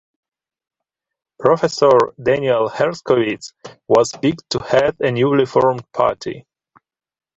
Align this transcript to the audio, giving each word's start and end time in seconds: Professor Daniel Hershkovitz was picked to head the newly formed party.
Professor 1.37 2.15
Daniel 2.19 2.67
Hershkovitz 2.71 3.53
was 3.87 4.11
picked 4.13 4.49
to 4.49 4.57
head 4.57 4.95
the 4.97 5.11
newly 5.11 5.45
formed 5.45 5.85
party. 5.91 6.43